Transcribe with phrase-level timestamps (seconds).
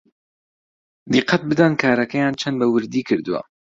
[1.13, 3.41] دیقەت بدەن کارەکەیان چەند بەوردی کردووە